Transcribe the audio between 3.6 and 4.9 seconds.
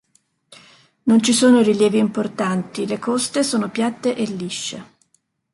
piatte e lisce.